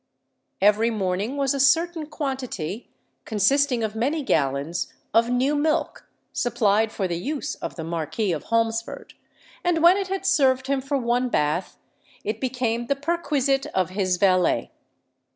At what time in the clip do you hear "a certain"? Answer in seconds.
1.53-2.07